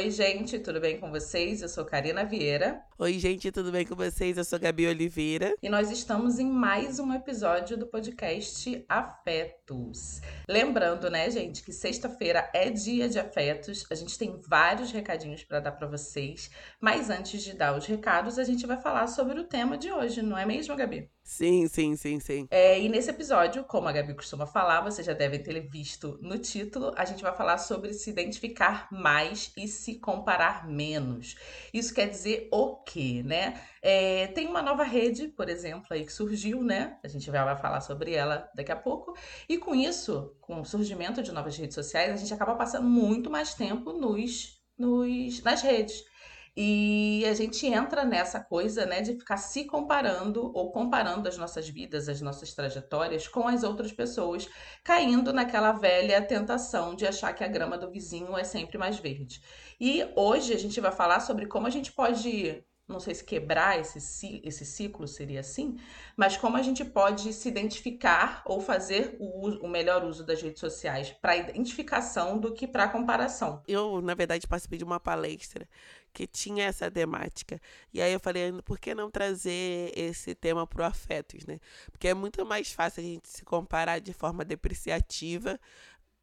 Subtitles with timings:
[0.00, 1.60] Oi, gente, tudo bem com vocês?
[1.60, 2.82] Eu sou Karina Vieira.
[2.98, 4.38] Oi, gente, tudo bem com vocês?
[4.38, 5.54] Eu sou Gabi Oliveira.
[5.62, 10.22] E nós estamos em mais um episódio do podcast Afetos.
[10.48, 13.84] Lembrando, né, gente, que sexta-feira é dia de afetos.
[13.90, 18.38] A gente tem vários recadinhos para dar para vocês, mas antes de dar os recados,
[18.38, 21.10] a gente vai falar sobre o tema de hoje, não é mesmo, Gabi?
[21.30, 22.48] Sim, sim, sim, sim.
[22.50, 26.36] É, e nesse episódio, como a Gabi costuma falar, vocês já devem ter visto no
[26.36, 31.36] título, a gente vai falar sobre se identificar mais e se comparar menos.
[31.72, 33.62] Isso quer dizer o quê, né?
[33.80, 36.98] É, tem uma nova rede, por exemplo, aí que surgiu, né?
[37.02, 39.16] A gente vai falar sobre ela daqui a pouco.
[39.48, 43.30] E com isso, com o surgimento de novas redes sociais, a gente acaba passando muito
[43.30, 46.09] mais tempo nos, nos nas redes.
[46.56, 51.68] E a gente entra nessa coisa, né, de ficar se comparando ou comparando as nossas
[51.68, 54.48] vidas, as nossas trajetórias com as outras pessoas,
[54.82, 59.42] caindo naquela velha tentação de achar que a grama do vizinho é sempre mais verde.
[59.80, 63.78] E hoje a gente vai falar sobre como a gente pode não sei se quebrar
[63.78, 65.78] esse, esse ciclo seria assim,
[66.16, 70.60] mas como a gente pode se identificar ou fazer o, o melhor uso das redes
[70.60, 73.62] sociais para identificação do que para comparação.
[73.66, 75.68] Eu, na verdade, participei de uma palestra
[76.12, 77.60] que tinha essa temática.
[77.92, 81.60] E aí eu falei, por que não trazer esse tema pro afetos, né?
[81.90, 85.58] Porque é muito mais fácil a gente se comparar de forma depreciativa,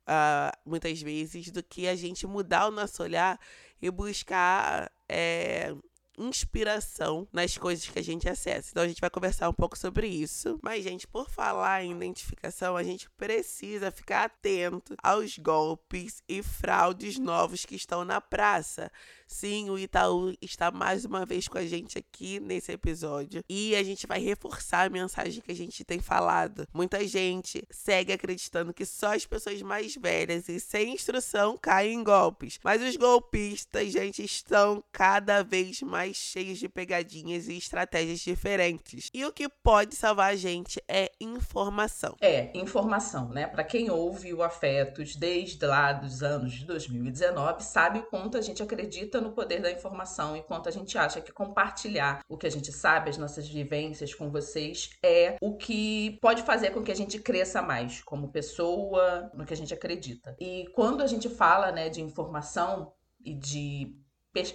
[0.08, 3.40] uh, muitas vezes, do que a gente mudar o nosso olhar
[3.82, 5.74] e buscar é,
[6.18, 8.70] inspiração nas coisas que a gente acessa.
[8.72, 10.60] Então a gente vai conversar um pouco sobre isso.
[10.64, 17.20] Mas, gente, por falar em identificação, a gente precisa ficar atento aos golpes e fraudes
[17.20, 18.92] novos que estão na praça.
[19.28, 23.84] Sim, o Itaú está mais uma vez com a gente aqui nesse episódio e a
[23.84, 26.66] gente vai reforçar a mensagem que a gente tem falado.
[26.74, 32.04] Muita gente segue acreditando que só as pessoas mais velhas e sem instrução caem em
[32.04, 39.10] golpes, mas os golpistas, gente, estão cada vez mais cheios de pegadinhas e estratégias diferentes.
[39.14, 42.16] E o que pode salvar a gente é informação.
[42.22, 43.46] É, informação, né?
[43.46, 48.42] Para quem ouve o Afetos desde lá dos anos de 2019, sabe o quanto a
[48.42, 52.38] gente acredita acredita no poder da informação e quanto a gente acha que compartilhar o
[52.38, 56.84] que a gente sabe, as nossas vivências com vocês, é o que pode fazer com
[56.84, 60.36] que a gente cresça mais como pessoa, no que a gente acredita.
[60.40, 63.96] E quando a gente fala, né, de informação e de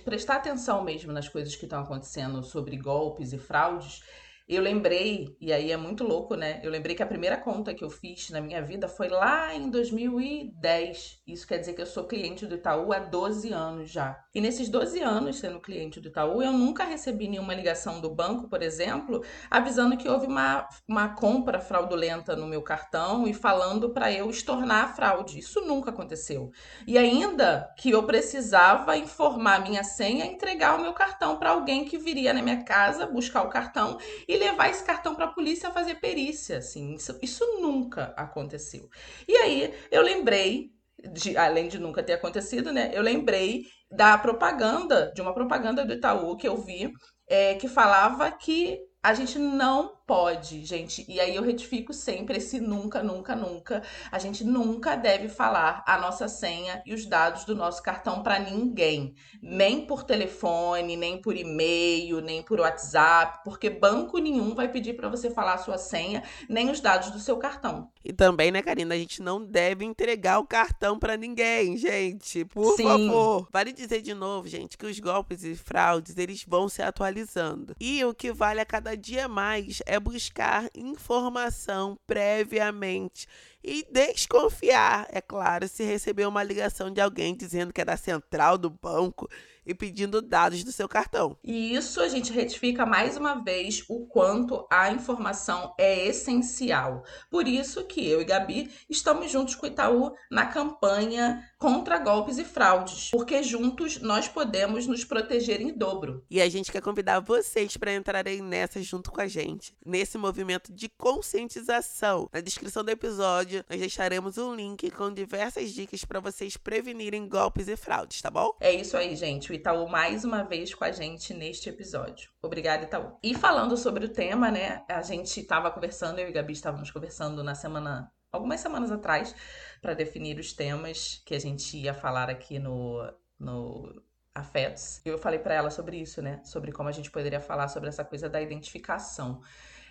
[0.04, 4.02] prestar atenção mesmo nas coisas que estão acontecendo sobre golpes e fraudes,
[4.48, 6.60] eu lembrei, e aí é muito louco, né?
[6.62, 9.70] Eu lembrei que a primeira conta que eu fiz na minha vida foi lá em
[9.70, 11.22] 2010.
[11.26, 14.18] Isso quer dizer que eu sou cliente do Itaú há 12 anos já.
[14.34, 18.48] E nesses 12 anos sendo cliente do Itaú, eu nunca recebi nenhuma ligação do banco,
[18.48, 24.12] por exemplo, avisando que houve uma, uma compra fraudulenta no meu cartão e falando para
[24.12, 25.38] eu estornar a fraude.
[25.38, 26.50] Isso nunca aconteceu.
[26.86, 31.98] E ainda que eu precisava informar minha senha, entregar o meu cartão para alguém que
[31.98, 33.98] viria na minha casa buscar o cartão
[34.32, 36.94] e levar esse cartão para a polícia fazer perícia, assim.
[36.94, 38.88] Isso, isso nunca aconteceu.
[39.28, 40.72] E aí eu lembrei
[41.12, 42.90] de, além de nunca ter acontecido, né?
[42.94, 46.90] Eu lembrei da propaganda, de uma propaganda do Itaú que eu vi,
[47.28, 51.04] é, que falava que a gente não pode, gente.
[51.08, 53.82] E aí eu retifico sempre esse nunca, nunca, nunca.
[54.10, 58.38] A gente nunca deve falar a nossa senha e os dados do nosso cartão para
[58.38, 64.94] ninguém, nem por telefone, nem por e-mail, nem por WhatsApp, porque banco nenhum vai pedir
[64.94, 67.90] para você falar a sua senha, nem os dados do seu cartão.
[68.04, 72.44] E também, né, Karina, a gente não deve entregar o cartão para ninguém, gente.
[72.44, 72.84] Por Sim.
[72.84, 73.48] favor.
[73.52, 77.74] Vale dizer de novo, gente, que os golpes e fraudes, eles vão se atualizando.
[77.80, 83.28] E o que vale a cada dia mais é buscar informação previamente
[83.62, 88.56] e desconfiar, é claro, se receber uma ligação de alguém dizendo que é da central
[88.56, 89.28] do banco
[89.64, 91.36] e pedindo dados do seu cartão.
[91.42, 97.04] E isso a gente retifica mais uma vez o quanto a informação é essencial.
[97.30, 102.38] Por isso que eu e Gabi estamos juntos com o Itaú na campanha contra golpes
[102.38, 106.24] e fraudes, porque juntos nós podemos nos proteger em dobro.
[106.28, 110.72] E a gente quer convidar vocês para entrarem nessa junto com a gente, nesse movimento
[110.72, 112.28] de conscientização.
[112.32, 117.68] Na descrição do episódio, nós deixaremos um link com diversas dicas para vocês prevenirem golpes
[117.68, 118.56] e fraudes, tá bom?
[118.60, 122.30] É isso aí, gente o Itaú mais uma vez com a gente neste episódio.
[122.40, 123.18] Obrigada, Itaú.
[123.22, 124.82] E falando sobre o tema, né?
[124.88, 129.34] A gente estava conversando, eu e Gabi estávamos conversando na semana, algumas semanas atrás,
[129.82, 133.06] para definir os temas que a gente ia falar aqui no,
[133.38, 134.02] no
[134.34, 135.02] Afetos.
[135.04, 136.40] Eu falei para ela sobre isso, né?
[136.44, 139.42] Sobre como a gente poderia falar sobre essa coisa da identificação.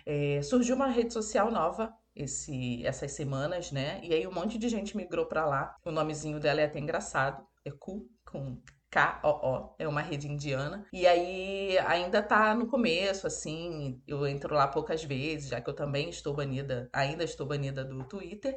[0.04, 4.00] É, surgiu uma rede social nova esse, essas semanas, né?
[4.02, 5.76] E aí um monte de gente migrou para lá.
[5.84, 8.60] O nomezinho dela é até engraçado, é Cu, com
[8.92, 10.86] K-O-O, é uma rede indiana.
[10.92, 15.74] E aí ainda tá no começo, assim, eu entro lá poucas vezes, já que eu
[15.74, 18.54] também estou banida, ainda estou banida do Twitter.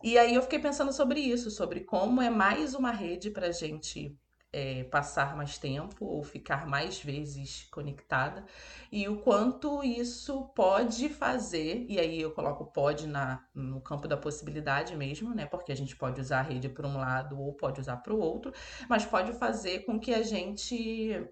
[0.00, 4.16] E aí eu fiquei pensando sobre isso, sobre como é mais uma rede pra gente
[4.54, 8.46] é, passar mais tempo ou ficar mais vezes conectada
[8.92, 14.16] e o quanto isso pode fazer, e aí eu coloco pode na, no campo da
[14.16, 15.44] possibilidade mesmo, né?
[15.44, 18.20] Porque a gente pode usar a rede para um lado ou pode usar para o
[18.20, 18.52] outro,
[18.88, 21.28] mas pode fazer com que a gente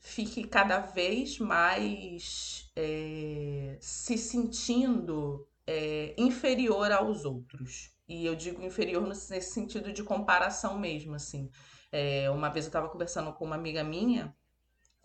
[0.00, 7.92] fique cada vez mais é, se sentindo é, inferior aos outros.
[8.08, 11.48] E eu digo inferior nesse sentido de comparação mesmo, assim.
[11.98, 14.36] É, uma vez eu estava conversando com uma amiga minha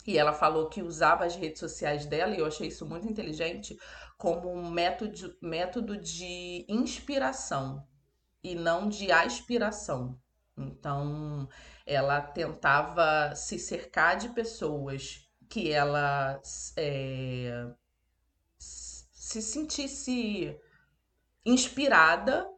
[0.06, 3.80] e ela falou que usava as redes sociais dela, e eu achei isso muito inteligente,
[4.18, 7.88] como um método, método de inspiração
[8.44, 10.20] e não de aspiração.
[10.58, 11.48] Então,
[11.86, 16.42] ela tentava se cercar de pessoas que ela
[16.76, 17.68] é,
[18.58, 20.60] se sentisse
[21.46, 22.50] inspirada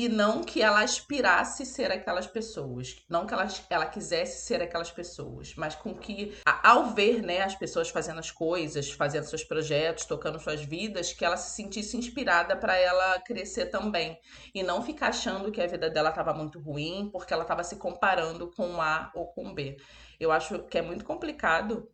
[0.00, 4.90] e não que ela aspirasse ser aquelas pessoas, não que ela, ela quisesse ser aquelas
[4.90, 10.06] pessoas, mas com que, ao ver né, as pessoas fazendo as coisas, fazendo seus projetos,
[10.06, 14.18] tocando suas vidas, que ela se sentisse inspirada para ela crescer também.
[14.54, 17.76] E não ficar achando que a vida dela estava muito ruim porque ela estava se
[17.76, 19.76] comparando com A ou com B.
[20.18, 21.86] Eu acho que é muito complicado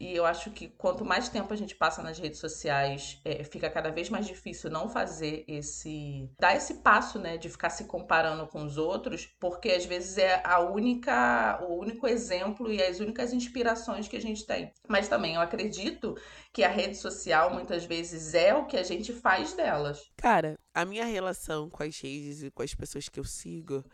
[0.00, 3.68] e eu acho que quanto mais tempo a gente passa nas redes sociais, é, fica
[3.68, 6.30] cada vez mais difícil não fazer esse.
[6.38, 7.36] dar esse passo, né?
[7.36, 11.58] De ficar se comparando com os outros, porque às vezes é a única.
[11.62, 14.72] o único exemplo e as únicas inspirações que a gente tem.
[14.88, 16.16] Mas também eu acredito
[16.52, 20.10] que a rede social muitas vezes é o que a gente faz delas.
[20.16, 23.84] Cara, a minha relação com as redes e com as pessoas que eu sigo,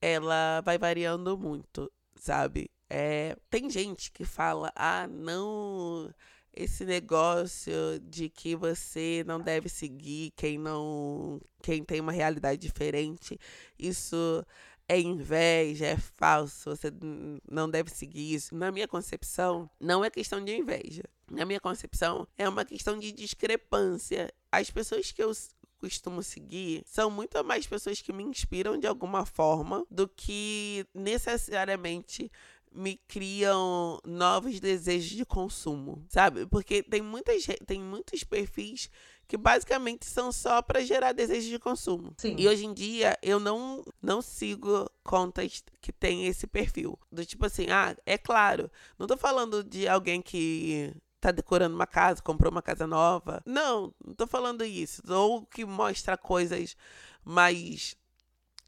[0.00, 2.70] ela vai variando muito, sabe?
[2.96, 6.14] É, tem gente que fala, ah, não,
[6.52, 13.36] esse negócio de que você não deve seguir quem não, quem tem uma realidade diferente,
[13.76, 14.46] isso
[14.88, 16.92] é inveja, é falso, você
[17.50, 18.54] não deve seguir isso.
[18.54, 21.02] Na minha concepção, não é questão de inveja.
[21.28, 24.32] Na minha concepção, é uma questão de discrepância.
[24.52, 25.32] As pessoas que eu
[25.84, 32.30] costumo seguir são muito mais pessoas que me inspiram de alguma forma do que necessariamente
[32.74, 36.46] me criam novos desejos de consumo, sabe?
[36.46, 38.90] Porque tem muitas tem muitos perfis
[39.26, 42.14] que basicamente são só para gerar desejos de consumo.
[42.18, 42.34] Sim.
[42.38, 46.98] E hoje em dia eu não não sigo contas que tem esse perfil.
[47.10, 51.86] Do tipo assim, ah, é claro, não tô falando de alguém que tá decorando uma
[51.86, 53.42] casa, comprou uma casa nova.
[53.46, 55.00] Não, não tô falando isso.
[55.08, 56.76] Ou que mostra coisas
[57.24, 57.96] mais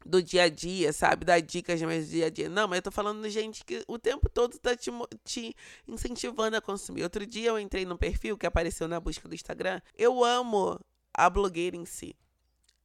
[0.07, 1.25] do dia a dia, sabe?
[1.25, 2.49] Dar dicas mais do dia a dia.
[2.49, 4.89] Não, mas eu tô falando de gente que o tempo todo tá te,
[5.23, 5.55] te
[5.87, 7.03] incentivando a consumir.
[7.03, 9.81] Outro dia eu entrei no perfil que apareceu na busca do Instagram.
[9.95, 10.79] Eu amo
[11.13, 12.15] a blogueira em si.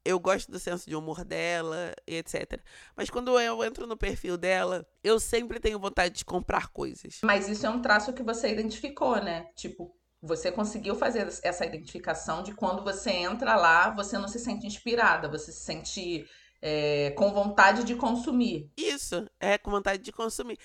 [0.05, 2.61] Eu gosto do senso de humor dela, etc.
[2.97, 7.21] Mas quando eu entro no perfil dela, eu sempre tenho vontade de comprar coisas.
[7.23, 9.47] Mas isso é um traço que você identificou, né?
[9.55, 14.67] Tipo, você conseguiu fazer essa identificação de quando você entra lá, você não se sente
[14.67, 16.25] inspirada, você se sente
[16.62, 18.70] é, com vontade de consumir.
[18.76, 20.58] Isso, é com vontade de consumir.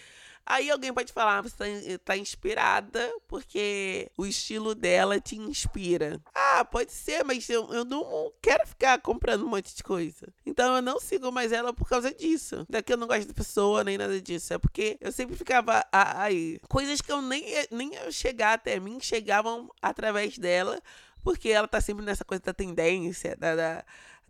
[0.49, 1.65] Aí alguém pode falar, você tá,
[2.05, 6.21] tá inspirada porque o estilo dela te inspira.
[6.33, 10.25] Ah, pode ser, mas eu, eu não quero ficar comprando um monte de coisa.
[10.45, 12.65] Então eu não sigo mais ela por causa disso.
[12.69, 14.53] Daqui eu não gosto da pessoa, nem nada disso.
[14.53, 16.61] É porque eu sempre ficava aí.
[16.69, 20.81] Coisas que eu nem, nem ia chegar até mim chegavam através dela.
[21.21, 23.85] Porque ela tá sempre nessa coisa da tendência, da, da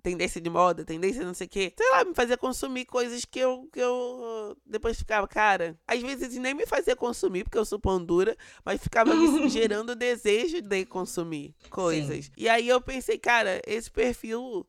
[0.07, 1.73] tendência de moda, tendência não sei o quê.
[1.75, 5.77] Sei lá, me fazia consumir coisas que eu, que eu depois ficava, cara.
[5.85, 9.95] Às vezes nem me fazia consumir, porque eu sou pão dura, mas ficava me gerando
[9.95, 12.25] desejo de consumir coisas.
[12.25, 12.31] Sim.
[12.37, 14.65] E aí eu pensei, cara, esse perfil.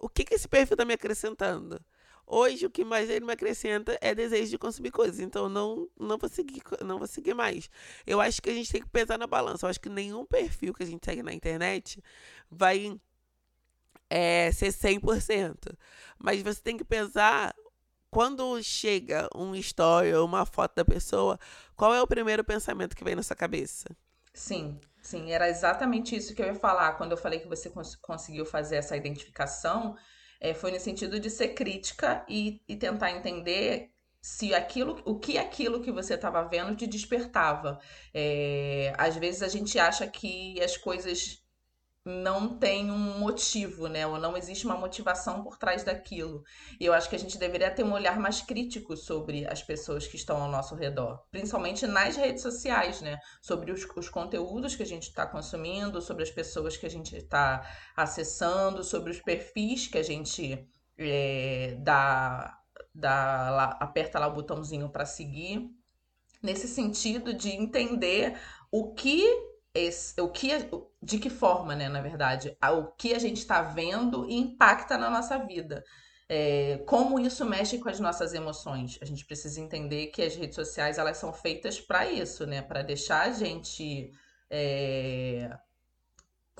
[0.00, 1.80] O que, que esse perfil tá me acrescentando?
[2.26, 5.20] Hoje o que mais ele me acrescenta é desejo de consumir coisas.
[5.20, 7.70] Então não não vou seguir, não vou seguir mais.
[8.04, 9.64] Eu acho que a gente tem que pesar na balança.
[9.64, 12.02] Eu acho que nenhum perfil que a gente segue na internet
[12.50, 12.98] vai
[14.12, 15.74] é, ser 100%.
[16.18, 17.54] Mas você tem que pensar
[18.10, 21.38] quando chega um story ou uma foto da pessoa,
[21.74, 23.86] qual é o primeiro pensamento que vem na sua cabeça?
[24.34, 27.96] Sim, sim, era exatamente isso que eu ia falar quando eu falei que você cons
[27.96, 29.96] conseguiu fazer essa identificação.
[30.38, 33.90] É, foi no sentido de ser crítica e, e tentar entender
[34.20, 37.80] se aquilo, o que aquilo que você estava vendo te despertava.
[38.12, 41.41] É, às vezes a gente acha que as coisas
[42.04, 44.06] não tem um motivo, né?
[44.06, 46.42] Ou não existe uma motivação por trás daquilo.
[46.80, 50.06] E eu acho que a gente deveria ter um olhar mais crítico sobre as pessoas
[50.06, 53.18] que estão ao nosso redor, principalmente nas redes sociais, né?
[53.40, 57.16] Sobre os, os conteúdos que a gente está consumindo, sobre as pessoas que a gente
[57.16, 57.64] está
[57.96, 60.68] acessando, sobre os perfis que a gente
[60.98, 62.58] é, dá,
[62.92, 65.70] dá lá, aperta lá o botãozinho para seguir.
[66.42, 68.36] Nesse sentido de entender
[68.72, 70.50] o que esse, o que
[71.02, 75.38] de que forma, né, na verdade, o que a gente está vendo impacta na nossa
[75.38, 75.84] vida.
[76.28, 78.98] É, como isso mexe com as nossas emoções.
[79.02, 82.62] A gente precisa entender que as redes sociais elas são feitas para isso, né?
[82.62, 84.10] Para deixar a gente
[84.50, 85.50] é,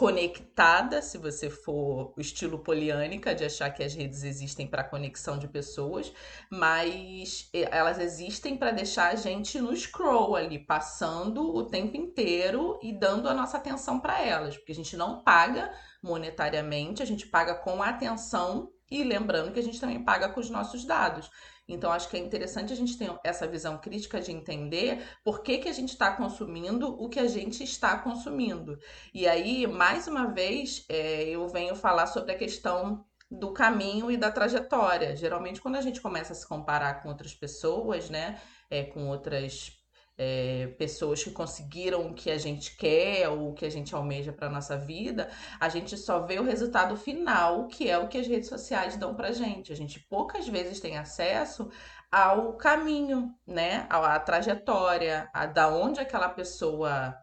[0.02, 5.38] conectada, se você for o estilo poliânica, de achar que as redes existem para conexão
[5.38, 6.12] de pessoas,
[6.50, 12.92] mas elas existem para deixar a gente no scroll ali, passando o tempo inteiro e
[12.92, 17.54] dando a nossa atenção para elas, porque a gente não paga monetariamente, a gente paga
[17.54, 21.30] com atenção e lembrando que a gente também paga com os nossos dados.
[21.68, 25.58] Então, acho que é interessante a gente ter essa visão crítica de entender por que,
[25.58, 28.78] que a gente está consumindo o que a gente está consumindo.
[29.14, 34.16] E aí, mais uma vez, é, eu venho falar sobre a questão do caminho e
[34.16, 35.16] da trajetória.
[35.16, 38.40] Geralmente, quando a gente começa a se comparar com outras pessoas, né,
[38.70, 39.81] é, com outras
[40.18, 44.32] é, pessoas que conseguiram o que a gente quer ou o que a gente almeja
[44.32, 48.26] para nossa vida, a gente só vê o resultado final, que é o que as
[48.26, 49.72] redes sociais dão para gente.
[49.72, 51.70] A gente poucas vezes tem acesso
[52.10, 57.16] ao caminho, né, à, à trajetória, a da onde aquela pessoa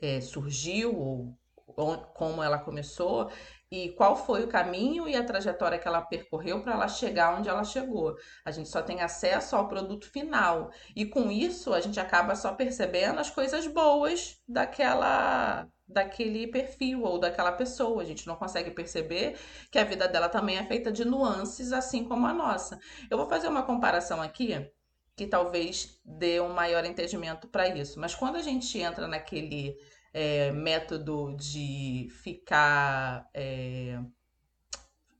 [0.00, 1.38] é, surgiu ou
[2.14, 3.30] como ela começou
[3.74, 7.48] e qual foi o caminho e a trajetória que ela percorreu para ela chegar onde
[7.48, 8.14] ela chegou.
[8.44, 10.70] A gente só tem acesso ao produto final.
[10.94, 17.18] E com isso a gente acaba só percebendo as coisas boas daquela daquele perfil ou
[17.18, 18.00] daquela pessoa.
[18.00, 19.36] A gente não consegue perceber
[19.70, 22.78] que a vida dela também é feita de nuances assim como a nossa.
[23.10, 24.70] Eu vou fazer uma comparação aqui
[25.16, 28.00] que talvez dê um maior entendimento para isso.
[28.00, 29.76] Mas quando a gente entra naquele
[30.14, 33.98] é, método de ficar é,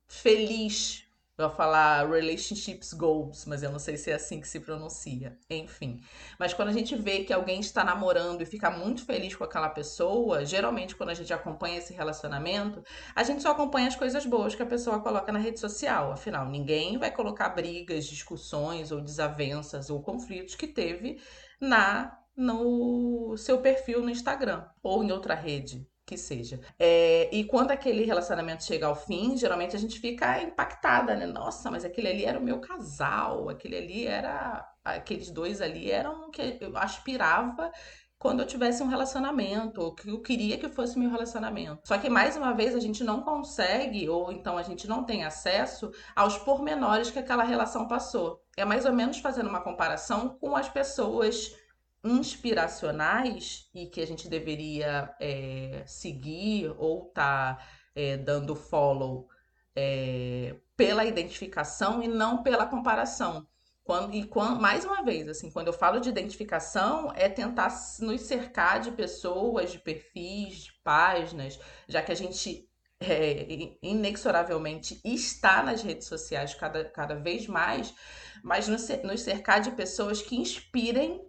[0.06, 1.02] feliz.
[1.36, 5.36] Eu vou falar relationships goals, mas eu não sei se é assim que se pronuncia.
[5.50, 6.00] Enfim.
[6.38, 9.68] Mas quando a gente vê que alguém está namorando e fica muito feliz com aquela
[9.68, 12.84] pessoa, geralmente quando a gente acompanha esse relacionamento,
[13.16, 16.12] a gente só acompanha as coisas boas que a pessoa coloca na rede social.
[16.12, 21.20] Afinal, ninguém vai colocar brigas, discussões ou desavenças ou conflitos que teve
[21.60, 26.60] na no seu perfil no Instagram ou em outra rede que seja.
[26.78, 31.26] É, e quando aquele relacionamento chega ao fim, geralmente a gente fica impactada, né?
[31.26, 34.70] Nossa, mas aquele ali era o meu casal, aquele ali era.
[34.84, 37.72] Aqueles dois ali eram que eu aspirava
[38.18, 41.80] quando eu tivesse um relacionamento, ou que eu queria que fosse meu relacionamento.
[41.84, 45.24] Só que mais uma vez a gente não consegue, ou então a gente não tem
[45.24, 48.42] acesso aos pormenores que aquela relação passou.
[48.56, 51.54] É mais ou menos fazendo uma comparação com as pessoas
[52.04, 57.58] inspiracionais e que a gente deveria é, seguir ou tá
[57.94, 59.28] é, dando follow
[59.74, 63.46] é, pela identificação e não pela comparação.
[63.82, 67.68] Quando, e quando, mais uma vez, assim, quando eu falo de identificação, é tentar
[68.00, 72.66] nos cercar de pessoas, de perfis, de páginas, já que a gente
[72.98, 77.94] é, inexoravelmente está nas redes sociais cada, cada vez mais,
[78.42, 81.20] mas nos, nos cercar de pessoas que inspirem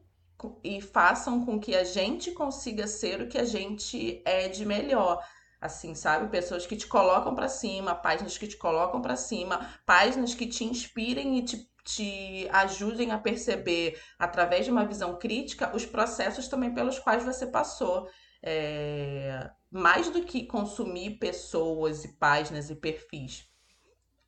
[0.64, 5.24] e façam com que a gente consiga ser o que a gente é de melhor.
[5.60, 6.30] Assim, sabe?
[6.30, 10.64] Pessoas que te colocam para cima, páginas que te colocam para cima, páginas que te
[10.64, 16.74] inspirem e te, te ajudem a perceber, através de uma visão crítica, os processos também
[16.74, 18.08] pelos quais você passou.
[18.44, 19.50] É...
[19.72, 23.50] Mais do que consumir pessoas e páginas e perfis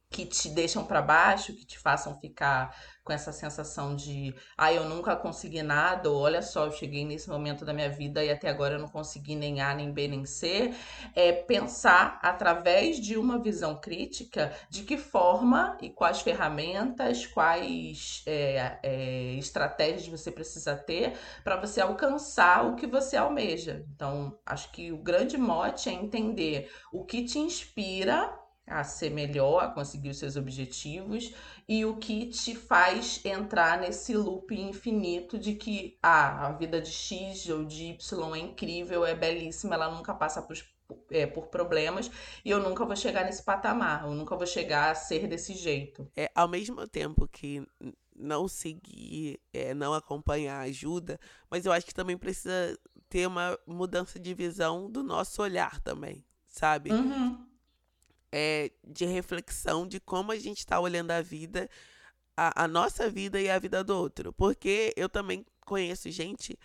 [0.09, 4.83] que te deixam para baixo, que te façam ficar com essa sensação de, ah, eu
[4.85, 8.49] nunca consegui nada, ou olha só, eu cheguei nesse momento da minha vida e até
[8.49, 10.73] agora eu não consegui nem A, nem B, nem C,
[11.15, 18.79] é pensar através de uma visão crítica de que forma e quais ferramentas, quais é,
[18.83, 23.85] é, estratégias você precisa ter para você alcançar o que você almeja.
[23.95, 29.63] Então, acho que o grande mote é entender o que te inspira a ser melhor,
[29.63, 31.33] a conseguir os seus objetivos
[31.67, 36.91] e o que te faz entrar nesse loop infinito de que ah, a vida de
[36.91, 40.57] X ou de Y é incrível, é belíssima, ela nunca passa por,
[41.09, 42.11] é, por problemas
[42.43, 46.09] e eu nunca vou chegar nesse patamar, eu nunca vou chegar a ser desse jeito.
[46.15, 47.65] É, ao mesmo tempo que
[48.13, 51.17] não seguir, é, não acompanhar ajuda,
[51.49, 56.25] mas eu acho que também precisa ter uma mudança de visão do nosso olhar também,
[56.47, 56.91] sabe?
[56.91, 57.47] Uhum.
[58.31, 61.69] É, de reflexão de como a gente está olhando a vida,
[62.35, 64.33] a, a nossa vida e a vida do outro.
[64.33, 66.57] Porque eu também conheço gente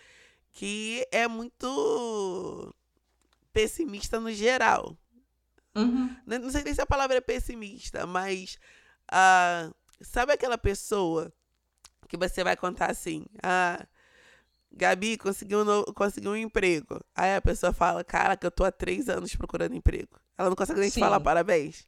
[0.51, 2.73] que é muito
[3.51, 4.97] pessimista no geral.
[5.75, 6.15] Uhum.
[6.25, 8.59] Não sei nem se a palavra é pessimista, mas
[9.11, 11.33] uh, sabe aquela pessoa
[12.07, 13.83] que você vai contar assim, ah,
[14.71, 16.99] Gabi conseguiu um, conseguiu um emprego.
[17.15, 20.19] Aí a pessoa fala, caraca, eu tô há três anos procurando emprego.
[20.37, 21.87] Ela não consegue nem te falar parabéns.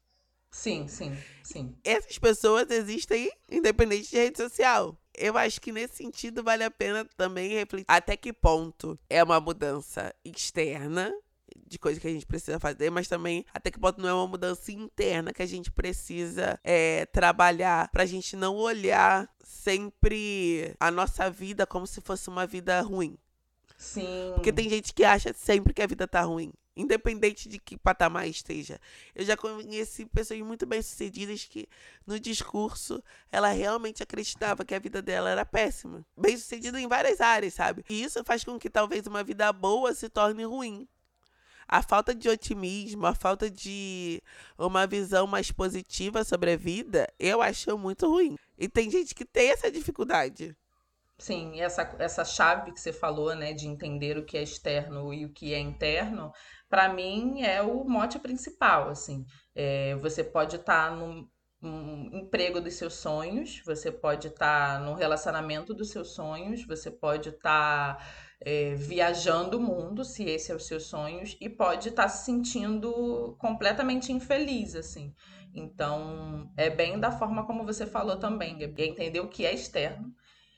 [0.51, 1.75] Sim, sim, sim.
[1.83, 4.97] Essas pessoas existem independente de rede social.
[5.13, 9.39] Eu acho que nesse sentido vale a pena também refletir até que ponto é uma
[9.39, 11.13] mudança externa
[11.67, 14.27] de coisa que a gente precisa fazer, mas também até que ponto não é uma
[14.27, 21.29] mudança interna que a gente precisa é, trabalhar pra gente não olhar sempre a nossa
[21.29, 23.17] vida como se fosse uma vida ruim.
[23.77, 24.31] Sim.
[24.35, 26.53] Porque tem gente que acha sempre que a vida tá ruim.
[26.77, 28.79] Independente de que patamar esteja.
[29.15, 31.69] Eu já conheci pessoas muito bem-sucedidas que,
[32.05, 33.01] no discurso,
[33.31, 36.05] ela realmente acreditava que a vida dela era péssima.
[36.17, 37.85] Bem-sucedida em várias áreas, sabe?
[37.89, 40.85] E isso faz com que talvez uma vida boa se torne ruim
[41.67, 44.21] a falta de otimismo, a falta de
[44.57, 48.37] uma visão mais positiva sobre a vida, eu acho muito ruim.
[48.57, 50.55] E tem gente que tem essa dificuldade.
[51.17, 55.25] Sim, essa, essa chave que você falou, né, de entender o que é externo e
[55.25, 56.31] o que é interno,
[56.69, 59.25] para mim é o mote principal, assim.
[59.55, 61.25] É, você pode estar tá num
[62.13, 67.29] emprego dos seus sonhos, você pode estar tá no relacionamento dos seus sonhos, você pode
[67.29, 68.05] estar tá
[68.41, 72.25] é, viajando o mundo, se esse é os seus sonhos, e pode estar tá se
[72.25, 75.13] sentindo completamente infeliz, assim.
[75.53, 79.53] Então, é bem da forma como você falou também, Gabi, é entender o que é
[79.53, 80.13] externo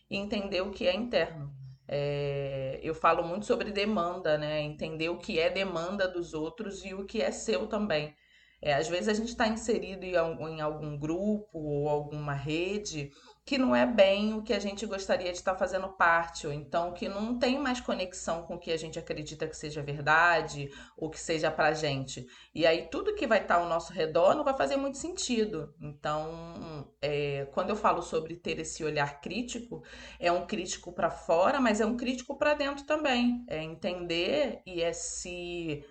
[0.09, 1.53] e entender o que é interno.
[1.87, 4.61] É, eu falo muito sobre demanda, né?
[4.61, 8.13] Entender o que é demanda dos outros e o que é seu também.
[8.61, 13.11] É, às vezes a gente está inserido em algum, em algum grupo ou alguma rede
[13.47, 16.91] que não é bem o que a gente gostaria de estar fazendo parte, ou então
[16.91, 21.09] que não tem mais conexão com o que a gente acredita que seja verdade, ou
[21.09, 22.27] que seja pra gente.
[22.53, 25.73] E aí tudo que vai estar ao nosso redor não vai fazer muito sentido.
[25.81, 29.81] Então, é, quando eu falo sobre ter esse olhar crítico,
[30.19, 33.45] é um crítico para fora, mas é um crítico para dentro também.
[33.47, 35.85] É entender e é se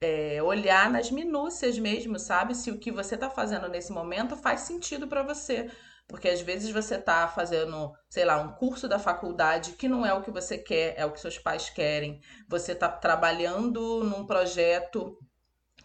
[0.00, 2.54] é, olhar nas minúcias mesmo, sabe?
[2.54, 5.70] Se o que você está fazendo nesse momento faz sentido para você.
[6.08, 10.12] Porque às vezes você está fazendo, sei lá, um curso da faculdade que não é
[10.12, 12.20] o que você quer, é o que seus pais querem.
[12.48, 15.16] Você está trabalhando num projeto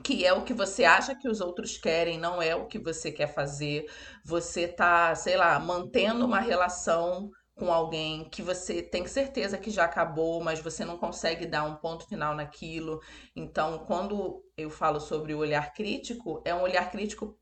[0.04, 3.12] que é o que você acha que os outros querem, não é o que você
[3.12, 3.86] quer fazer.
[4.26, 9.84] Você está, sei lá, mantendo uma relação com alguém que você tem certeza que já
[9.84, 13.02] acabou, mas você não consegue dar um ponto final naquilo.
[13.36, 17.38] Então, quando eu falo sobre o olhar crítico, é um olhar crítico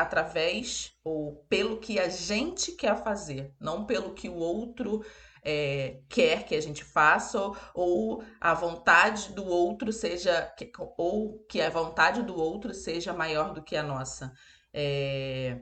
[0.00, 5.04] através ou pelo que a gente quer fazer, não pelo que o outro
[5.42, 7.38] é, quer que a gente faça
[7.74, 10.52] ou a vontade do outro seja
[10.98, 14.32] ou que a vontade do outro seja maior do que a nossa.
[14.72, 15.60] É,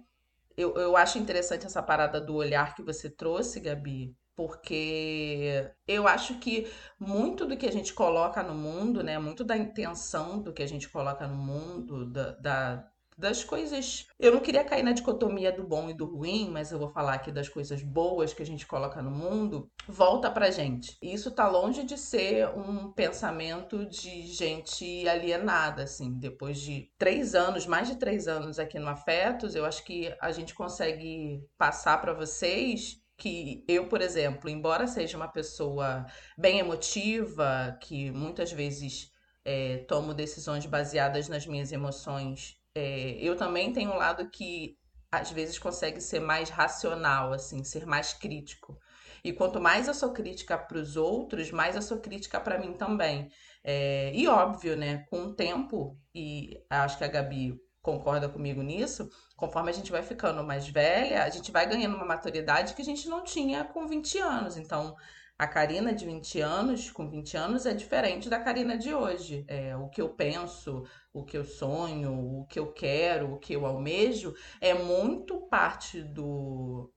[0.57, 6.39] eu, eu acho interessante essa parada do olhar que você trouxe, Gabi, porque eu acho
[6.39, 10.63] que muito do que a gente coloca no mundo, né, muito da intenção do que
[10.63, 14.07] a gente coloca no mundo, da, da das coisas.
[14.19, 17.15] Eu não queria cair na dicotomia do bom e do ruim, mas eu vou falar
[17.15, 20.97] aqui das coisas boas que a gente coloca no mundo, volta pra gente.
[21.01, 26.13] Isso tá longe de ser um pensamento de gente alienada, assim.
[26.19, 30.33] Depois de três anos, mais de três anos aqui no Afetos, eu acho que a
[30.33, 36.05] gente consegue passar para vocês que eu, por exemplo, embora seja uma pessoa
[36.37, 39.13] bem emotiva, que muitas vezes
[39.45, 44.77] é, tomo decisões baseadas nas minhas emoções é, eu também tenho um lado que
[45.11, 48.79] às vezes consegue ser mais racional, assim, ser mais crítico.
[49.23, 52.75] E quanto mais eu sou crítica para os outros, mais eu sou crítica para mim
[52.75, 53.31] também.
[53.63, 55.05] É, e óbvio, né?
[55.09, 60.03] Com o tempo, e acho que a Gabi concorda comigo nisso, conforme a gente vai
[60.03, 63.87] ficando mais velha, a gente vai ganhando uma maturidade que a gente não tinha com
[63.87, 64.57] 20 anos.
[64.57, 64.97] Então,
[65.39, 69.45] a Karina de 20 anos, com 20 anos, é diferente da Karina de hoje.
[69.49, 73.53] É, o que eu penso, o que eu sonho, o que eu quero, o que
[73.53, 76.93] eu almejo, é muito parte do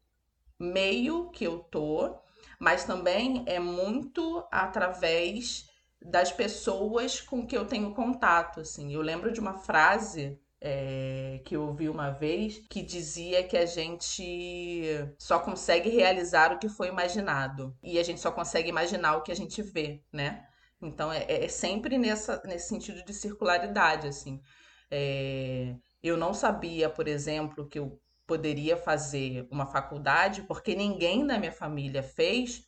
[0.60, 2.16] meio que eu tô,
[2.60, 5.70] mas também é muito através
[6.00, 8.94] das pessoas com que eu tenho contato, assim.
[8.94, 13.66] Eu lembro de uma frase é, que eu ouvi uma vez que dizia que a
[13.66, 14.84] gente
[15.18, 19.32] só consegue realizar o que foi imaginado e a gente só consegue imaginar o que
[19.32, 20.48] a gente vê, né?
[20.82, 24.42] Então é, é sempre nessa, nesse sentido de circularidade, assim.
[24.90, 31.38] É, eu não sabia, por exemplo, que eu poderia fazer uma faculdade, porque ninguém da
[31.38, 32.68] minha família fez,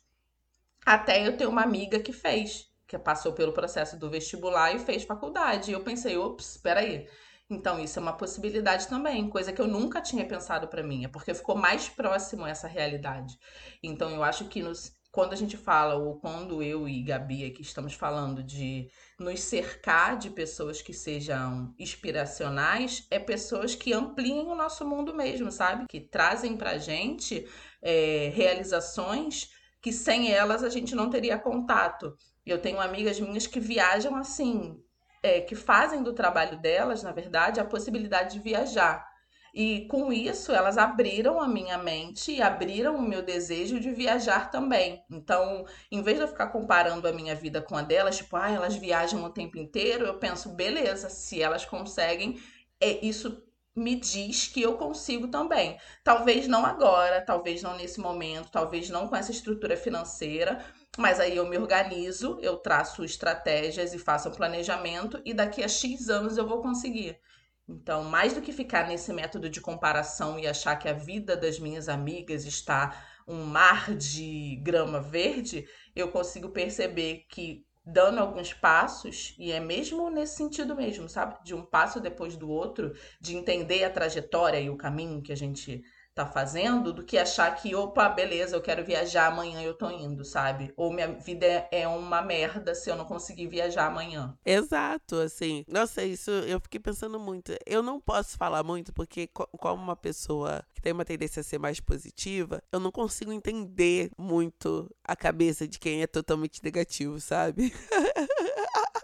[0.84, 5.04] até eu ter uma amiga que fez, que passou pelo processo do vestibular e fez
[5.04, 5.70] faculdade.
[5.70, 7.06] E eu pensei, ops, espera aí.
[7.50, 11.08] Então, isso é uma possibilidade também, coisa que eu nunca tinha pensado para mim, é
[11.08, 13.36] porque ficou mais próximo essa realidade.
[13.82, 17.62] Então, eu acho que nos, quando a gente fala, ou quando eu e Gabi aqui
[17.62, 24.54] estamos falando de nos cercar de pessoas que sejam inspiracionais, é pessoas que ampliem o
[24.54, 25.86] nosso mundo mesmo, sabe?
[25.88, 27.48] Que trazem pra gente
[27.82, 29.50] é, realizações
[29.82, 32.14] que sem elas a gente não teria contato.
[32.46, 34.80] Eu tenho amigas minhas que viajam assim,
[35.22, 39.08] é, que fazem do trabalho delas, na verdade, a possibilidade de viajar.
[39.52, 44.50] E com isso, elas abriram a minha mente e abriram o meu desejo de viajar
[44.50, 45.04] também.
[45.10, 48.50] Então, em vez de eu ficar comparando a minha vida com a delas, tipo, ah,
[48.50, 52.40] elas viajam o tempo inteiro, eu penso, beleza, se elas conseguem,
[52.80, 53.42] é, isso
[53.74, 55.78] me diz que eu consigo também.
[56.04, 60.64] Talvez não agora, talvez não nesse momento, talvez não com essa estrutura financeira,
[61.00, 65.68] mas aí eu me organizo, eu traço estratégias e faço um planejamento e daqui a
[65.68, 67.18] X anos eu vou conseguir.
[67.66, 71.58] Então, mais do que ficar nesse método de comparação e achar que a vida das
[71.58, 79.34] minhas amigas está um mar de grama verde, eu consigo perceber que dando alguns passos,
[79.38, 81.42] e é mesmo nesse sentido mesmo, sabe?
[81.42, 85.36] De um passo depois do outro, de entender a trajetória e o caminho que a
[85.36, 85.82] gente
[86.14, 90.24] tá fazendo do que achar que, opa, beleza, eu quero viajar amanhã eu tô indo,
[90.24, 90.72] sabe?
[90.76, 94.36] Ou minha vida é, é uma merda se eu não conseguir viajar amanhã.
[94.44, 95.64] Exato, assim.
[95.68, 97.52] Nossa, isso eu fiquei pensando muito.
[97.66, 101.58] Eu não posso falar muito porque, como uma pessoa que tem uma tendência a ser
[101.58, 107.72] mais positiva, eu não consigo entender muito a cabeça de quem é totalmente negativo, sabe?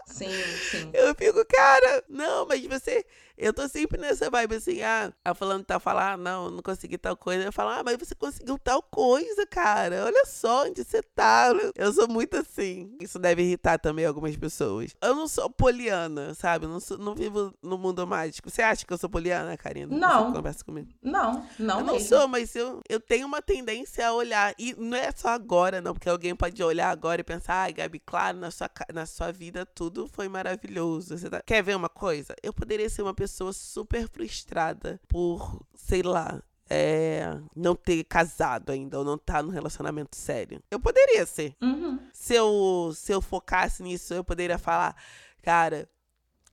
[0.07, 0.31] Sim,
[0.71, 0.89] sim.
[0.95, 3.05] Eu fico, cara, não, mas você
[3.37, 6.97] eu tô sempre nessa vibe assim, ah, a falando tá falar, ah, não, não consegui
[6.97, 7.43] tal coisa.
[7.43, 10.05] Eu falo, ah, mas você conseguiu tal coisa, cara.
[10.05, 11.53] Olha só onde você tá.
[11.75, 12.97] Eu sou muito assim.
[12.99, 14.95] Isso deve irritar também algumas pessoas.
[14.99, 16.65] Eu não sou poliana, sabe?
[16.65, 18.49] Não, sou, não vivo no mundo mágico.
[18.49, 19.95] Você acha que eu sou poliana, Karina?
[19.95, 20.25] Não.
[20.25, 20.89] Você conversa comigo?
[20.99, 21.66] Não, não.
[21.73, 22.09] Eu não mesmo.
[22.09, 24.53] sou, mas eu, eu tenho uma tendência a olhar.
[24.57, 27.99] E não é só agora, não, porque alguém pode olhar agora e pensar, ai, Gabi,
[27.99, 31.17] claro, na sua, na sua vida tudo foi maravilhoso.
[31.17, 31.41] Você tá...
[31.41, 32.35] Quer ver uma coisa?
[32.41, 38.99] Eu poderia ser uma pessoa super frustrada por, sei lá, é, não ter casado ainda
[38.99, 40.61] ou não estar tá no relacionamento sério.
[40.69, 41.55] Eu poderia ser.
[41.61, 41.99] Uhum.
[42.11, 44.95] Se, eu, se eu focasse nisso, eu poderia falar,
[45.41, 45.89] cara,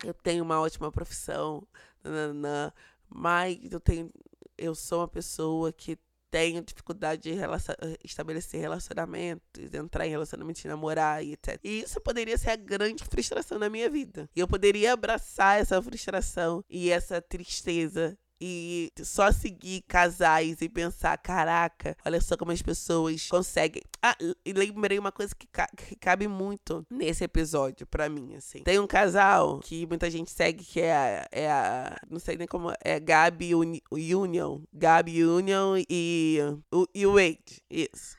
[0.05, 1.67] eu tenho uma ótima profissão,
[2.03, 2.73] nananã,
[3.09, 4.11] mas eu tenho.
[4.57, 5.99] Eu sou uma pessoa que
[6.35, 7.75] tenho dificuldade de relacion...
[8.03, 11.61] estabelecer relacionamentos, entrar em relacionamentos, namorar e etc.
[11.63, 14.29] E isso poderia ser a grande frustração da minha vida.
[14.35, 21.17] E eu poderia abraçar essa frustração e essa tristeza e só seguir casais e pensar,
[21.19, 23.83] caraca, olha só como as pessoas conseguem.
[24.03, 28.63] Ah, e lembrei uma coisa que, ca que cabe muito nesse episódio para mim, assim.
[28.63, 32.47] Tem um casal que muita gente segue que é a, é a não sei nem
[32.47, 36.39] como, é Gabi Uni Union, Gabi Union e
[36.73, 38.17] o, e o Wade, isso.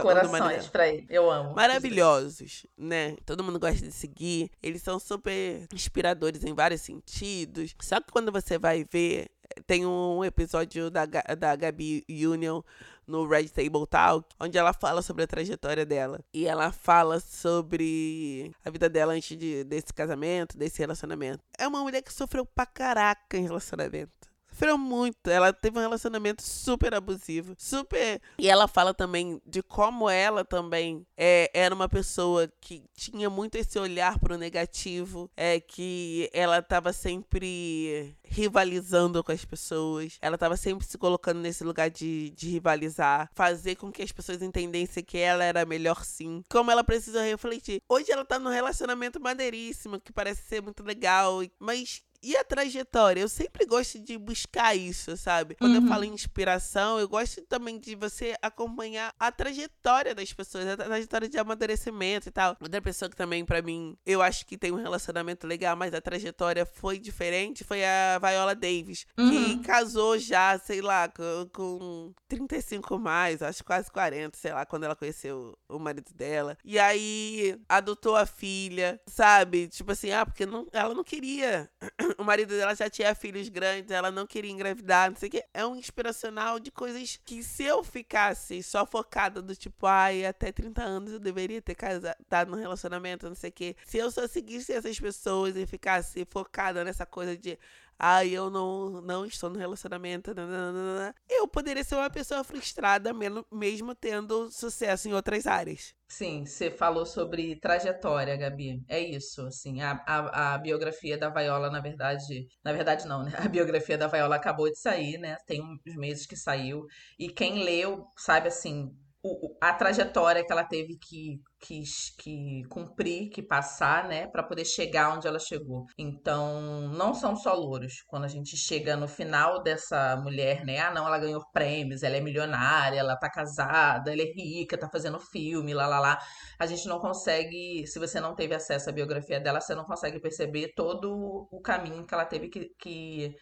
[0.00, 1.06] Corações pra ele.
[1.10, 1.54] Eu amo.
[1.54, 3.16] Maravilhosos, né?
[3.24, 4.50] Todo mundo gosta de seguir.
[4.62, 7.74] Eles são super inspiradores em vários sentidos.
[7.82, 9.28] Só que quando você vai ver
[9.66, 12.62] tem um episódio da, da Gabi Union
[13.06, 16.20] no Red Table Talk, onde ela fala sobre a trajetória dela.
[16.34, 21.42] E ela fala sobre a vida dela antes de, desse casamento, desse relacionamento.
[21.56, 24.10] É uma mulher que sofreu pra caraca em relacionamento
[24.56, 25.28] sofreu muito.
[25.28, 28.20] Ela teve um relacionamento super abusivo, super.
[28.38, 33.56] E ela fala também de como ela também é, era uma pessoa que tinha muito
[33.56, 40.16] esse olhar pro negativo, é que ela tava sempre rivalizando com as pessoas.
[40.22, 44.40] Ela tava sempre se colocando nesse lugar de, de rivalizar, fazer com que as pessoas
[44.40, 46.42] entendessem que ela era melhor sim.
[46.48, 47.82] Como ela precisa refletir.
[47.88, 53.20] Hoje ela tá num relacionamento maneiríssimo, que parece ser muito legal, mas e a trajetória?
[53.20, 55.54] Eu sempre gosto de buscar isso, sabe?
[55.54, 55.84] Quando uhum.
[55.84, 60.76] eu falo em inspiração, eu gosto também de você acompanhar a trajetória das pessoas, a
[60.76, 62.56] trajetória de amadurecimento e tal.
[62.60, 66.00] Outra pessoa que também, para mim, eu acho que tem um relacionamento legal, mas a
[66.00, 69.30] trajetória foi diferente, foi a Viola Davis, uhum.
[69.30, 74.82] que casou já, sei lá, com, com 35 mais, acho quase 40, sei lá, quando
[74.82, 76.58] ela conheceu o marido dela.
[76.64, 79.68] E aí adotou a filha, sabe?
[79.68, 81.70] Tipo assim, ah, porque não, ela não queria
[82.18, 85.44] o marido dela já tinha filhos grandes, ela não queria engravidar, não sei o que.
[85.52, 90.52] É um inspiracional de coisas que se eu ficasse só focada do tipo, ai, até
[90.52, 93.76] 30 anos eu deveria ter casado no relacionamento, não sei o que.
[93.84, 97.58] Se eu só seguisse essas pessoas e ficasse focada nessa coisa de
[97.98, 103.12] ai, eu não, não estou no relacionamento, nananana, eu poderia ser uma pessoa frustrada
[103.50, 105.94] mesmo tendo sucesso em outras áreas.
[106.08, 108.80] Sim, você falou sobre trajetória, Gabi.
[108.88, 113.32] É isso, assim, a, a, a, biografia da Viola, na verdade, na verdade não, né?
[113.44, 115.36] A biografia da Viola acabou de sair, né?
[115.46, 116.86] Tem uns meses que saiu.
[117.18, 118.94] E quem leu, sabe assim,
[119.26, 121.82] o, a trajetória que ela teve que, que,
[122.18, 125.84] que cumprir, que passar, né, para poder chegar onde ela chegou.
[125.98, 128.02] Então, não são só louros.
[128.06, 132.16] Quando a gente chega no final dessa mulher, né, ah, não, ela ganhou prêmios, ela
[132.16, 136.18] é milionária, ela tá casada, ela é rica, tá fazendo filme, lá, lá, lá.
[136.58, 140.20] A gente não consegue, se você não teve acesso à biografia dela, você não consegue
[140.20, 143.34] perceber todo o caminho que ela teve que, que,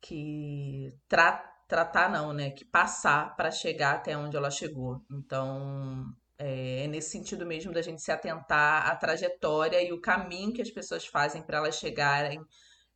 [0.00, 2.50] que tratar tratar não, né?
[2.50, 5.00] Que passar para chegar até onde ela chegou.
[5.10, 6.04] Então,
[6.38, 10.60] é, é, nesse sentido mesmo da gente se atentar à trajetória e o caminho que
[10.60, 12.44] as pessoas fazem para elas chegarem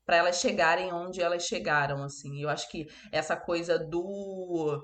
[0.05, 2.41] para elas chegarem onde elas chegaram, assim.
[2.41, 4.81] Eu acho que essa coisa do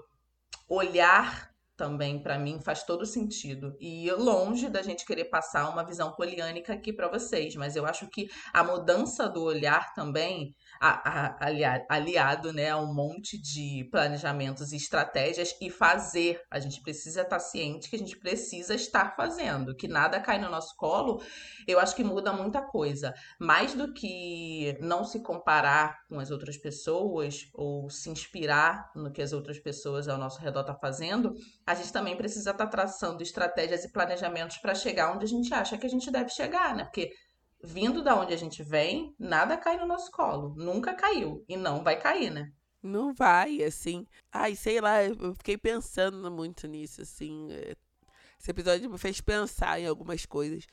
[0.68, 3.76] olhar também para mim faz todo sentido.
[3.78, 8.08] E longe da gente querer passar uma visão poliânica aqui para vocês, mas eu acho
[8.08, 14.72] que a mudança do olhar também a, a, aliado, né, a um monte de planejamentos
[14.72, 16.42] e estratégias e fazer.
[16.50, 20.50] A gente precisa estar ciente que a gente precisa estar fazendo, que nada cai no
[20.50, 21.22] nosso colo.
[21.68, 23.14] Eu acho que muda muita coisa.
[23.38, 29.22] Mais do que não se comparar com as outras pessoas ou se inspirar no que
[29.22, 31.32] as outras pessoas ao nosso redor estão tá fazendo,
[31.64, 35.78] a gente também precisa estar traçando estratégias e planejamentos para chegar onde a gente acha
[35.78, 36.84] que a gente deve chegar, né?
[36.84, 37.12] Porque
[37.62, 40.54] vindo da onde a gente vem, nada cai no nosso colo.
[40.56, 41.44] Nunca caiu.
[41.48, 42.52] E não vai cair, né?
[42.82, 44.06] Não vai, assim.
[44.32, 47.52] Ai, sei lá, eu fiquei pensando muito nisso, assim.
[47.52, 47.76] É,
[48.38, 50.66] esse episódio me fez pensar em algumas coisas.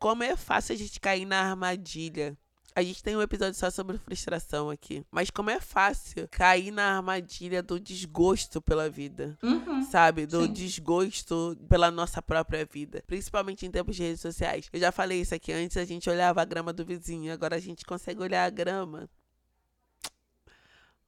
[0.00, 2.36] Como é fácil a gente cair na armadilha
[2.74, 5.04] a gente tem um episódio só sobre frustração aqui.
[5.10, 9.38] Mas como é fácil cair na armadilha do desgosto pela vida.
[9.42, 10.26] Uhum, sabe?
[10.26, 10.52] Do sim.
[10.52, 13.02] desgosto pela nossa própria vida.
[13.06, 14.68] Principalmente em tempos de redes sociais.
[14.72, 17.32] Eu já falei isso aqui antes, a gente olhava a grama do vizinho.
[17.32, 19.08] Agora a gente consegue olhar a grama.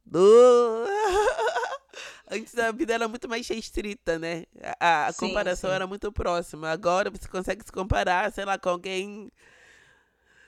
[0.04, 0.84] Do.
[2.30, 4.44] Antes a vida era muito mais restrita, né?
[4.80, 5.76] A, a sim, comparação sim.
[5.76, 6.70] era muito próxima.
[6.70, 9.30] Agora você consegue se comparar, sei lá, com alguém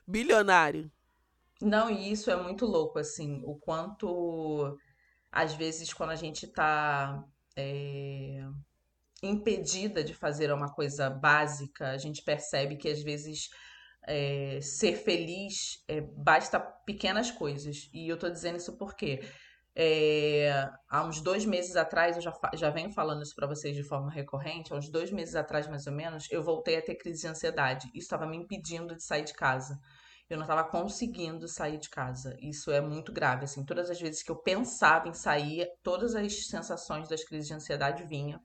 [0.07, 0.91] bilionário.
[1.61, 4.77] Não, e isso é muito louco, assim, o quanto,
[5.33, 7.25] às vezes, quando a gente tá
[7.57, 8.45] é,
[9.23, 13.49] impedida de fazer uma coisa básica, a gente percebe que, às vezes,
[14.07, 17.89] é, ser feliz é, basta pequenas coisas.
[17.93, 19.21] E eu tô dizendo isso porque
[19.75, 23.83] é, há uns dois meses atrás, eu já, já venho falando isso para vocês de
[23.83, 27.23] forma recorrente, há uns dois meses atrás, mais ou menos, eu voltei a ter crise
[27.23, 27.87] de ansiedade.
[27.89, 29.81] Isso estava me impedindo de sair de casa
[30.29, 32.37] eu não estava conseguindo sair de casa.
[32.41, 33.65] Isso é muito grave, assim.
[33.65, 38.05] Todas as vezes que eu pensava em sair, todas as sensações das crises de ansiedade
[38.05, 38.41] vinham.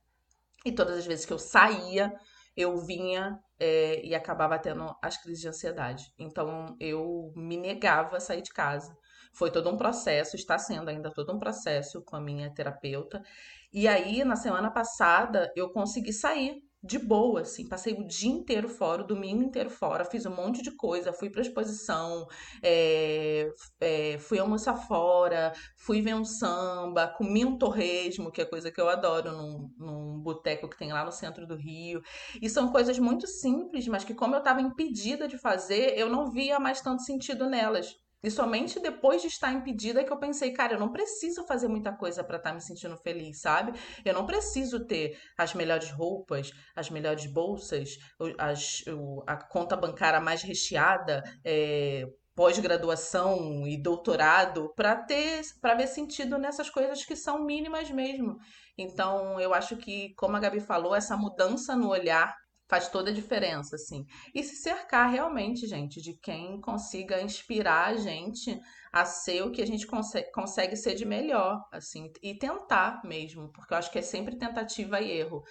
[0.63, 2.13] E todas as vezes que eu saía,
[2.55, 6.05] eu vinha é, e acabava tendo as crises de ansiedade.
[6.19, 8.95] Então eu me negava a sair de casa.
[9.33, 13.23] Foi todo um processo, está sendo ainda todo um processo com a minha terapeuta.
[13.71, 17.67] E aí, na semana passada, eu consegui sair de boa, assim.
[17.67, 21.29] Passei o dia inteiro fora, o domingo inteiro fora, fiz um monte de coisa, fui
[21.29, 22.25] pra exposição,
[22.63, 28.71] é, é, fui almoçar fora, fui ver um samba, comi um torresmo, que é coisa
[28.71, 32.01] que eu adoro, num, num boteco que tem lá no centro do Rio.
[32.41, 36.31] E são coisas muito simples, mas que como eu estava impedida de fazer, eu não
[36.31, 37.95] via mais tanto sentido nelas.
[38.23, 41.67] E somente depois de estar impedida é que eu pensei, cara, eu não preciso fazer
[41.67, 43.73] muita coisa para estar tá me sentindo feliz, sabe?
[44.05, 47.97] Eu não preciso ter as melhores roupas, as melhores bolsas,
[48.37, 48.83] as,
[49.25, 52.05] a conta bancária mais recheada, é,
[52.35, 58.37] pós-graduação e doutorado para ter para ver sentido nessas coisas que são mínimas mesmo.
[58.77, 62.33] Então, eu acho que, como a Gabi falou, essa mudança no olhar
[62.71, 64.05] faz toda a diferença, assim.
[64.33, 68.57] E se cercar realmente, gente, de quem consiga inspirar a gente
[68.93, 73.73] a ser o que a gente consegue, ser de melhor, assim, e tentar mesmo, porque
[73.73, 75.43] eu acho que é sempre tentativa e erro.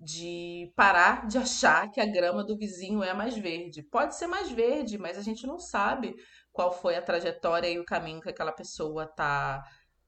[0.00, 3.82] De parar de achar que a grama do vizinho é mais verde.
[3.82, 6.14] Pode ser mais verde, mas a gente não sabe
[6.52, 9.60] qual foi a trajetória e o caminho que aquela pessoa tá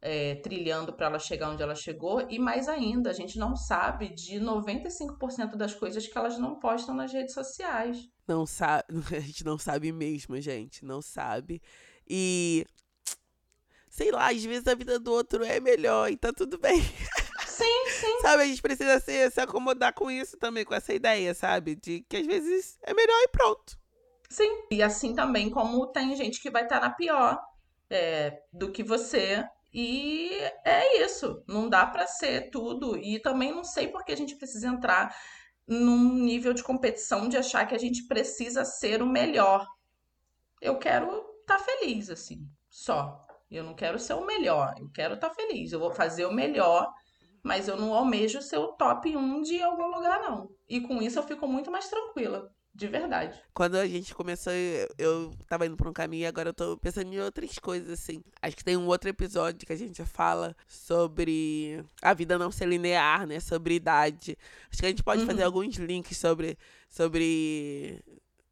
[0.02, 4.08] é, trilhando para ela chegar onde ela chegou, e mais ainda, a gente não sabe
[4.08, 8.08] de 95% das coisas que elas não postam nas redes sociais.
[8.26, 8.84] Não sabe,
[9.14, 11.60] a gente não sabe mesmo, gente, não sabe.
[12.08, 12.66] E
[13.88, 16.80] sei lá, às vezes a vida do outro é melhor e tá tudo bem.
[17.46, 18.20] Sim, sim.
[18.22, 21.74] sabe, a gente precisa se, se acomodar com isso também, com essa ideia, sabe?
[21.74, 23.78] De que às vezes é melhor e pronto.
[24.30, 27.38] Sim, e assim também como tem gente que vai estar tá na pior
[27.90, 29.44] é, do que você.
[29.72, 30.30] E
[30.64, 32.96] é isso, não dá para ser tudo.
[32.96, 35.14] E também não sei porque a gente precisa entrar
[35.66, 39.66] num nível de competição de achar que a gente precisa ser o melhor.
[40.60, 41.06] Eu quero
[41.40, 43.24] estar tá feliz, assim, só.
[43.50, 45.72] Eu não quero ser o melhor, eu quero estar tá feliz.
[45.72, 46.92] Eu vou fazer o melhor,
[47.42, 50.50] mas eu não almejo ser o top 1 de algum lugar, não.
[50.68, 52.52] E com isso eu fico muito mais tranquila.
[52.72, 53.38] De verdade.
[53.52, 54.52] Quando a gente começou,
[54.96, 58.22] eu, tava indo por um caminho e agora eu tô pensando em outras coisas, assim.
[58.40, 62.66] Acho que tem um outro episódio que a gente fala sobre a vida não ser
[62.66, 63.40] linear, né?
[63.40, 64.38] Sobre idade.
[64.70, 65.26] Acho que a gente pode uhum.
[65.26, 66.56] fazer alguns links sobre,
[66.88, 68.02] sobre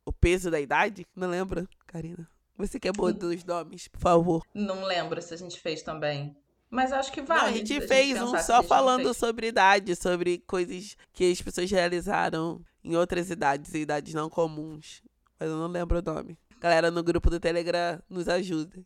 [0.05, 1.07] o peso da idade.
[1.15, 2.29] Não lembra, Karina?
[2.57, 4.43] Você que é boa dos nomes, por favor.
[4.53, 6.37] Não lembro se a gente fez também.
[6.69, 7.41] Mas acho que vale.
[7.41, 11.71] Não, a gente a fez um só falando sobre idade, sobre coisas que as pessoas
[11.71, 15.03] realizaram em outras idades e idades não comuns.
[15.39, 16.39] Mas eu não lembro o nome.
[16.59, 18.83] Galera no grupo do Telegram nos ajuda.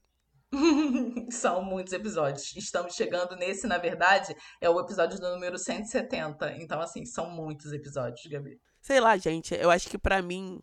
[1.30, 2.54] São muitos episódios.
[2.56, 6.56] Estamos chegando nesse, na verdade, é o episódio do número 170.
[6.56, 8.60] Então, assim, são muitos episódios, Gabi.
[8.80, 9.54] Sei lá, gente.
[9.54, 10.60] Eu acho que para mim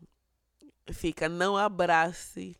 [0.91, 2.58] fica não abrace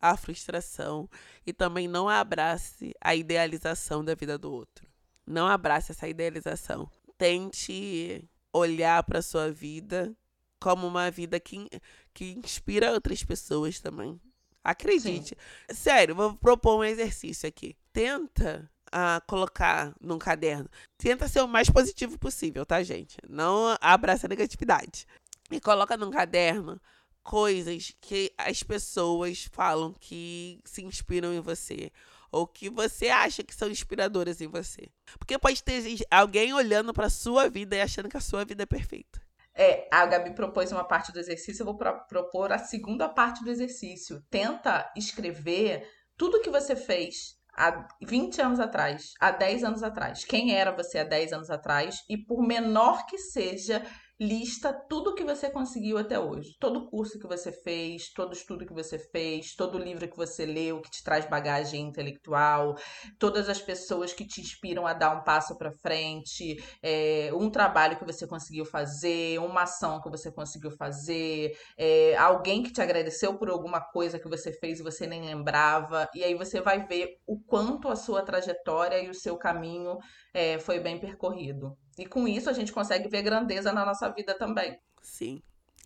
[0.00, 1.08] a frustração
[1.46, 4.88] e também não abrace a idealização da vida do outro.
[5.26, 6.90] Não abrace essa idealização.
[7.18, 10.16] Tente olhar para sua vida
[10.60, 11.68] como uma vida que,
[12.12, 14.20] que inspira outras pessoas também.
[14.64, 15.36] Acredite.
[15.70, 15.74] Sim.
[15.74, 17.76] Sério, vou propor um exercício aqui.
[17.92, 20.68] Tenta uh, colocar num caderno.
[20.98, 23.16] Tenta ser o mais positivo possível, tá, gente?
[23.28, 25.06] Não abraça a negatividade.
[25.50, 26.80] E coloca num caderno
[27.22, 31.92] coisas que as pessoas falam que se inspiram em você
[32.30, 34.88] ou que você acha que são inspiradoras em você.
[35.18, 38.66] Porque pode ter alguém olhando para sua vida e achando que a sua vida é
[38.66, 39.20] perfeita.
[39.54, 43.42] É, a Gabi propôs uma parte do exercício, eu vou pro propor a segunda parte
[43.42, 44.22] do exercício.
[44.30, 50.24] Tenta escrever tudo que você fez há 20 anos atrás, há 10 anos atrás.
[50.24, 52.04] Quem era você há 10 anos atrás?
[52.08, 53.82] E por menor que seja,
[54.18, 56.56] lista tudo que você conseguiu até hoje.
[56.58, 60.80] Todo curso que você fez, todo estudo que você fez, todo livro que você leu
[60.80, 62.74] que te traz bagagem intelectual,
[63.18, 67.98] todas as pessoas que te inspiram a dar um passo para frente, é, um trabalho
[67.98, 73.36] que você conseguiu fazer, uma ação que você conseguiu fazer, é, alguém que te agradeceu
[73.38, 76.08] por alguma coisa que você fez e você nem lembrava.
[76.14, 79.98] E aí você vai ver o quanto a sua trajetória e o seu caminho
[80.32, 81.76] é, foi bem percorrido.
[81.98, 84.78] E com isso a gente consegue ver grandeza na nossa vida também.
[85.00, 85.42] Sim,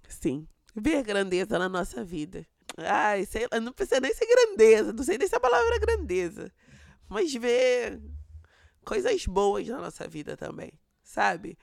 [0.08, 0.46] sim.
[0.74, 2.46] Ver grandeza na nossa vida.
[2.76, 5.78] Ai, sei lá, não precisa nem ser grandeza, não sei nem se a palavra é
[5.78, 6.52] grandeza.
[7.08, 8.00] Mas ver
[8.84, 11.58] coisas boas na nossa vida também, sabe?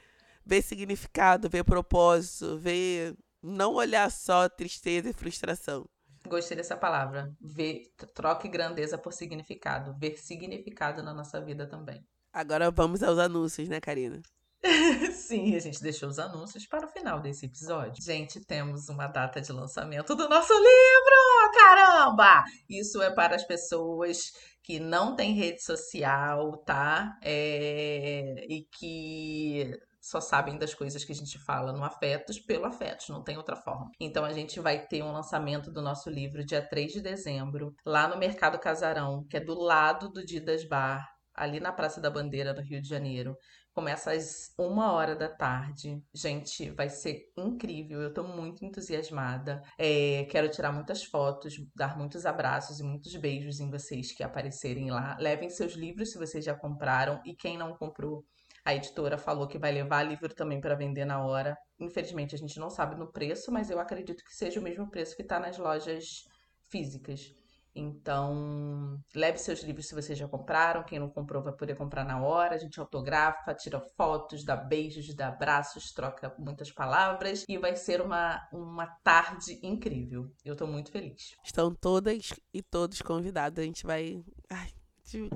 [0.46, 3.16] Ver significado, ver propósito, ver.
[3.42, 5.88] Não olhar só tristeza e frustração.
[6.28, 7.34] Gostei dessa palavra.
[7.40, 9.96] Ver, troque grandeza por significado.
[9.98, 12.06] Ver significado na nossa vida também.
[12.34, 14.22] Agora vamos aos anúncios, né, Karina?
[15.14, 18.04] Sim, a gente deixou os anúncios para o final desse episódio.
[18.04, 21.52] Gente, temos uma data de lançamento do nosso livro!
[21.54, 22.44] Caramba!
[22.70, 27.18] Isso é para as pessoas que não têm rede social, tá?
[27.24, 28.46] É...
[28.50, 33.24] E que só sabem das coisas que a gente fala no Afetos pelo Afetos, não
[33.24, 33.90] tem outra forma.
[34.00, 38.08] Então a gente vai ter um lançamento do nosso livro dia 3 de dezembro, lá
[38.08, 42.54] no Mercado Casarão, que é do lado do Didas Bar, ali na Praça da Bandeira,
[42.54, 43.36] no Rio de Janeiro.
[43.78, 46.04] Começa às uma hora da tarde.
[46.12, 48.02] Gente, vai ser incrível.
[48.02, 49.62] Eu tô muito entusiasmada.
[49.78, 54.90] É, quero tirar muitas fotos, dar muitos abraços e muitos beijos em vocês que aparecerem
[54.90, 55.16] lá.
[55.20, 57.22] Levem seus livros se vocês já compraram.
[57.24, 58.26] E quem não comprou,
[58.66, 61.56] a editora falou que vai levar livro também para vender na hora.
[61.80, 65.16] Infelizmente, a gente não sabe no preço, mas eu acredito que seja o mesmo preço
[65.16, 66.24] que está nas lojas
[66.68, 67.32] físicas.
[67.80, 70.84] Então, leve seus livros se vocês já compraram.
[70.84, 72.56] Quem não comprou vai poder comprar na hora.
[72.56, 77.46] A gente autografa, tira fotos, dá beijos, dá abraços, troca muitas palavras.
[77.48, 80.32] E vai ser uma, uma tarde incrível.
[80.44, 81.36] Eu tô muito feliz.
[81.44, 83.60] Estão todas e todos convidados.
[83.60, 84.24] A gente vai.
[84.50, 84.72] Ai,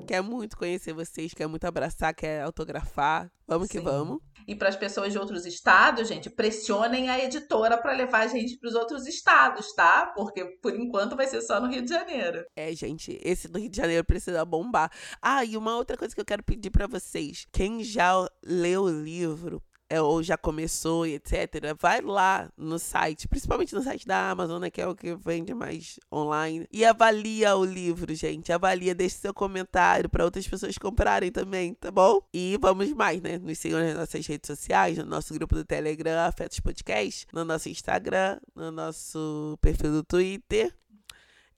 [0.07, 3.31] quer muito conhecer vocês, quer muito abraçar, quer autografar.
[3.47, 3.79] Vamos Sim.
[3.79, 4.19] que vamos.
[4.47, 8.57] E para as pessoas de outros estados, gente, pressionem a editora para levar a gente
[8.57, 10.11] para os outros estados, tá?
[10.15, 12.43] Porque por enquanto vai ser só no Rio de Janeiro.
[12.55, 14.91] É, gente, esse do Rio de Janeiro precisa bombar.
[15.21, 18.89] Ah, e uma outra coisa que eu quero pedir para vocês: quem já leu o
[18.89, 19.61] livro,
[19.91, 24.69] é, ou já começou, etc., vai lá no site, principalmente no site da Amazon, né,
[24.69, 28.53] que é o que vende mais online, e avalia o livro, gente.
[28.53, 32.21] Avalia, deixe seu comentário para outras pessoas comprarem também, tá bom?
[32.33, 33.37] E vamos mais, né?
[33.37, 37.67] Nos sigam nas nossas redes sociais, no nosso grupo do Telegram, Afetos Podcast, no nosso
[37.67, 40.73] Instagram, no nosso perfil do Twitter.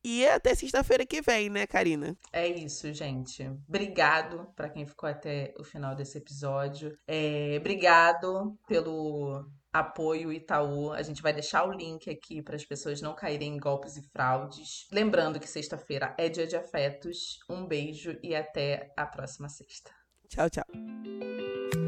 [0.04, 2.18] E até sexta-feira que vem, né, Karina?
[2.32, 3.48] É isso, gente.
[3.68, 6.98] Obrigado para quem ficou até o final desse episódio.
[7.08, 10.92] É, obrigado pelo apoio Itaú.
[10.92, 14.04] A gente vai deixar o link aqui para as pessoas não caírem em golpes e
[14.10, 14.88] fraudes.
[14.92, 17.40] Lembrando que sexta-feira é dia de afetos.
[17.50, 19.90] Um beijo e até a próxima sexta.
[20.30, 21.83] Tchau, tchau.